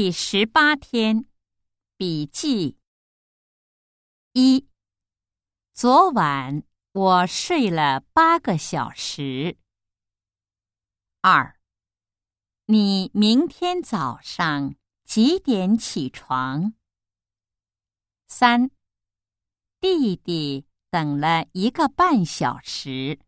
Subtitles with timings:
[0.00, 1.24] 第十八天
[1.96, 2.78] 笔记。
[4.32, 4.68] 一
[5.72, 9.58] 昨晚我睡了八个小时。
[11.20, 11.58] 二
[12.66, 16.74] 你明天早上几点起床？
[18.28, 18.70] 三
[19.80, 23.18] 弟弟等了一个半小时。